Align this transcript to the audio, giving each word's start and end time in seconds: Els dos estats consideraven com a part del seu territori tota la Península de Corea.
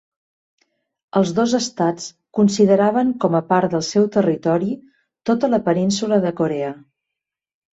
Els 1.19 1.33
dos 1.39 1.51
estats 1.59 2.07
consideraven 2.39 3.11
com 3.25 3.37
a 3.41 3.43
part 3.51 3.75
del 3.75 3.83
seu 3.89 4.09
territori 4.17 4.73
tota 5.31 5.51
la 5.55 5.61
Península 5.69 6.19
de 6.25 6.33
Corea. 6.41 6.75